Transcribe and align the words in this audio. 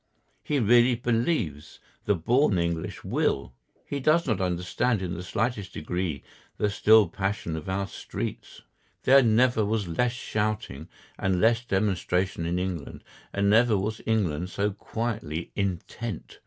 He 0.41 0.57
really 0.57 0.95
believes 0.95 1.79
the 2.05 2.15
born 2.15 2.57
English 2.57 3.03
will. 3.03 3.53
He 3.85 3.99
does 3.99 4.25
not 4.25 4.41
understand 4.41 4.99
in 4.99 5.13
the 5.13 5.21
slightest 5.21 5.73
degree 5.75 6.23
the 6.57 6.71
still 6.71 7.07
passion 7.07 7.55
of 7.55 7.69
our 7.69 7.85
streets. 7.85 8.63
There 9.03 9.21
never 9.21 9.63
was 9.63 9.87
less 9.87 10.13
shouting 10.13 10.87
and 11.19 11.39
less 11.39 11.63
demonstration 11.63 12.47
in 12.47 12.57
England, 12.57 13.03
and 13.31 13.47
never 13.47 13.77
was 13.77 14.01
England 14.07 14.49
so 14.49 14.71
quietly 14.71 15.51
intent. 15.55 16.39